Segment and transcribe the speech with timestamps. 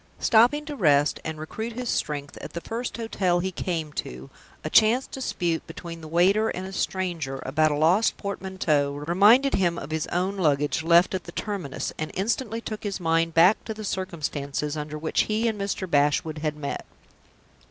[0.17, 4.31] Stopping to rest and recruit his strength at the first hotel he came to,
[4.63, 9.77] a chance dispute between the waiter and a stranger about a lost portmanteau reminded him
[9.77, 13.75] of his own luggage, left at the terminus, and instantly took his mind back to
[13.75, 15.87] the circumstances under which he and Mr.
[15.87, 16.83] Bashwood had met.